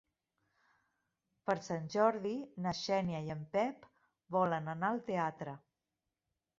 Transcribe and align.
Per 1.49 1.55
Sant 1.67 1.85
Jordi 1.97 2.33
na 2.67 2.75
Xènia 2.81 3.23
i 3.29 3.31
en 3.37 3.47
Pep 3.55 3.89
volen 4.41 4.77
anar 4.79 4.95
al 4.95 5.07
teatre. 5.15 5.59